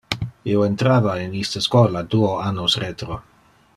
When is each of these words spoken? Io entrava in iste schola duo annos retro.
Io 0.53 0.63
entrava 0.67 1.13
in 1.25 1.37
iste 1.41 1.63
schola 1.67 2.03
duo 2.15 2.31
annos 2.47 2.79
retro. 2.85 3.19